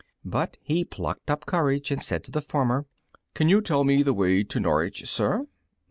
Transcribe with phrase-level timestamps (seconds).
[0.25, 2.87] But he plucked up courage and said to the farmer,
[3.35, 5.45] "Can you tell me the way to Norwich, sir?"